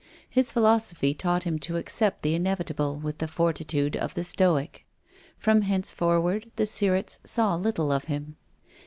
[0.27, 4.83] His phi losophy taught him to accept the inevitable with the fortitude of the Stoic.
[5.37, 8.35] From henceforward the Sirretts saw little of him.